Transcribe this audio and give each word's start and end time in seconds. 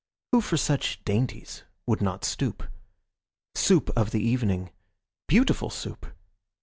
Who 0.31 0.41
for 0.41 0.57
such 0.57 0.99
dainties 1.05 1.61
would 1.85 2.01
not 2.01 2.25
stoop? 2.25 2.63
Soup 3.53 3.91
of 3.95 4.09
the 4.09 4.19
evening, 4.19 4.71
beautiful 5.27 5.69
Soup! 5.69 6.07